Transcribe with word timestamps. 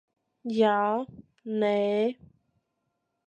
Jā. 0.59 0.77
Nē. 1.63 1.73